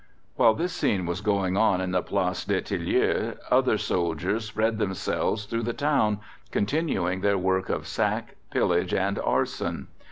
While 0.35 0.55
this 0.55 0.73
scene 0.73 1.05
was 1.05 1.21
going 1.21 1.55
on 1.57 1.79
in 1.79 1.91
the 1.91 2.01
Place 2.01 2.43
des 2.43 2.61
Tilleuls, 2.63 3.37
other 3.51 3.77
soldiers 3.77 4.45
spread 4.45 4.79
themselves 4.79 5.45
through 5.45 5.61
the 5.61 5.73
Town, 5.73 6.21
continuing 6.49 7.21
their 7.21 7.37
work 7.37 7.69
of 7.69 7.85
sack, 7.85 8.35
pillage 8.49 8.95
and 8.95 9.19
arson. 9.19 9.89